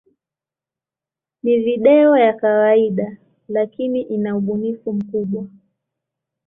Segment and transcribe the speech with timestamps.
[1.43, 3.17] Ni video ya kawaida,
[3.47, 5.47] lakini ina ubunifu mkubwa.